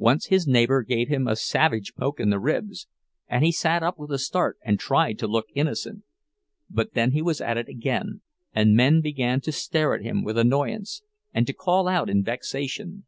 [0.00, 2.88] Once his neighbor gave him a savage poke in the ribs,
[3.28, 6.02] and he sat up with a start and tried to look innocent;
[6.68, 8.22] but then he was at it again,
[8.52, 11.02] and men began to stare at him with annoyance,
[11.32, 13.06] and to call out in vexation.